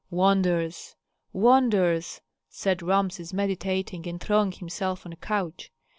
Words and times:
"Wonders! 0.09 0.95
wonders!" 1.31 2.21
said 2.49 2.81
Rameses, 2.81 3.35
meditating, 3.35 4.07
and 4.07 4.19
throwing 4.19 4.51
himself 4.51 5.05
on 5.05 5.13
a 5.13 5.17
couch. 5.17 5.71